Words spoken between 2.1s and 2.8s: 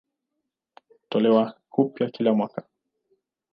mwaka.